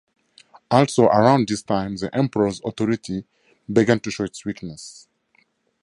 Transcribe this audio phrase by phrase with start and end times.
[0.71, 3.23] Also around this time, the Emperor's authority
[3.71, 5.07] began to show its weakness.